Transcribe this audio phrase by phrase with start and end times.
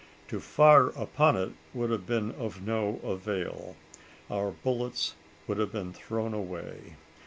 [0.29, 3.75] To fire upon it would have been of no avail:
[4.31, 5.13] our bullets
[5.45, 6.95] would have been thrown away.